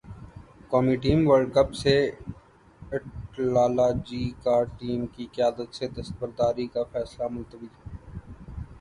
قومی 0.69 0.95
team 1.03 1.19
world 1.29 1.49
cup 1.55 1.69
سے 1.81 1.93
اٹ 2.93 3.05
لالہ 3.53 3.87
جی 4.07 4.23
کا 4.43 4.57
ٹیم 4.77 5.05
کی 5.13 5.25
قیادت 5.35 5.69
سے 5.75 5.85
دستبرداری 5.97 6.67
کا 6.73 6.83
فیصلہ 6.93 7.25
ملتوی 7.31 7.67